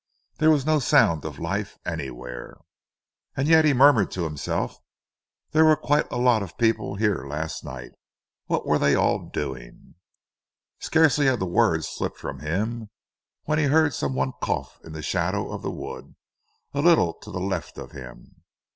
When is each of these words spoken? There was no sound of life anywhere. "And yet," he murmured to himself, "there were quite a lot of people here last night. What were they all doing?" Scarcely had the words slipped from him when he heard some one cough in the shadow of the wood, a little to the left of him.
There 0.39 0.49
was 0.49 0.65
no 0.65 0.79
sound 0.79 1.25
of 1.25 1.37
life 1.37 1.77
anywhere. 1.85 2.57
"And 3.37 3.47
yet," 3.47 3.65
he 3.65 3.71
murmured 3.71 4.09
to 4.13 4.23
himself, 4.23 4.79
"there 5.51 5.63
were 5.63 5.75
quite 5.75 6.11
a 6.11 6.17
lot 6.17 6.41
of 6.41 6.57
people 6.57 6.95
here 6.95 7.27
last 7.27 7.63
night. 7.63 7.91
What 8.47 8.65
were 8.65 8.79
they 8.79 8.95
all 8.95 9.29
doing?" 9.29 9.93
Scarcely 10.79 11.27
had 11.27 11.37
the 11.37 11.45
words 11.45 11.87
slipped 11.87 12.17
from 12.17 12.39
him 12.39 12.89
when 13.43 13.59
he 13.59 13.65
heard 13.65 13.93
some 13.93 14.15
one 14.15 14.33
cough 14.41 14.79
in 14.83 14.93
the 14.93 15.03
shadow 15.03 15.51
of 15.51 15.61
the 15.61 15.69
wood, 15.69 16.15
a 16.73 16.81
little 16.81 17.13
to 17.19 17.29
the 17.29 17.39
left 17.39 17.77
of 17.77 17.91
him. 17.91 18.41